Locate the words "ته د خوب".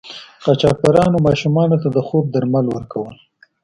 1.83-2.23